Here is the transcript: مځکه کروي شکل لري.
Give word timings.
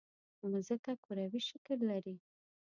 مځکه 0.51 0.91
کروي 1.03 1.41
شکل 1.49 1.79
لري. 1.89 2.15